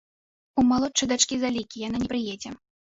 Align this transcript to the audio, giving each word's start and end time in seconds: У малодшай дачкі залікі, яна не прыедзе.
У 0.61 0.63
малодшай 0.71 1.11
дачкі 1.13 1.35
залікі, 1.45 1.87
яна 1.87 1.97
не 2.07 2.13
прыедзе. 2.17 2.61